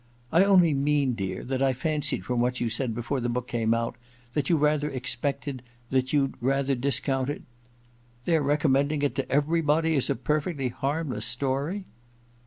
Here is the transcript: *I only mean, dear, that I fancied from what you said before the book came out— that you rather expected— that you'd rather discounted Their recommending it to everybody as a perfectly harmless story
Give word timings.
*I 0.31 0.43
only 0.43 0.73
mean, 0.73 1.13
dear, 1.13 1.43
that 1.43 1.61
I 1.61 1.73
fancied 1.73 2.25
from 2.25 2.39
what 2.39 2.59
you 2.59 2.71
said 2.71 2.95
before 2.95 3.19
the 3.19 3.29
book 3.29 3.47
came 3.47 3.71
out— 3.71 3.97
that 4.33 4.49
you 4.49 4.57
rather 4.57 4.89
expected— 4.89 5.61
that 5.91 6.11
you'd 6.11 6.33
rather 6.41 6.73
discounted 6.73 7.43
Their 8.25 8.41
recommending 8.41 9.03
it 9.03 9.13
to 9.17 9.31
everybody 9.31 9.95
as 9.95 10.09
a 10.09 10.15
perfectly 10.15 10.69
harmless 10.69 11.27
story 11.27 11.85